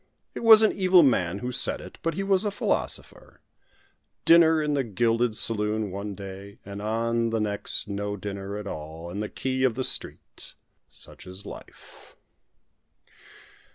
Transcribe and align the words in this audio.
It 0.33 0.39
was 0.39 0.63
an 0.63 0.71
evil 0.71 1.03
man 1.03 1.37
who 1.45 1.51
said 1.51 1.79
it, 1.79 1.99
but 2.01 2.15
he 2.15 2.23
was 2.23 2.43
a 2.43 2.49
philosopher. 2.49 3.39
Dinner 4.25 4.59
in 4.59 4.73
the 4.73 4.83
gilded 4.83 5.35
saloon 5.37 5.91
one 5.91 6.15
day, 6.15 6.57
on 6.65 7.29
the 7.29 7.39
next 7.39 7.87
no 7.87 8.17
dinner 8.17 8.57
at 8.57 8.65
all, 8.65 9.11
and 9.11 9.21
the 9.21 9.29
key 9.29 9.63
of 9.63 9.75
the 9.75 9.83
street. 9.83 10.55
Such 10.89 11.27
is 11.27 11.45
life! 11.45 12.15